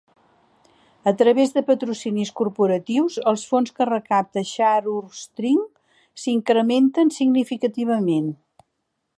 [1.11, 8.35] A través de patrocinis corporatius, els fons que recapta Share Our Strength s'incrementen significativament.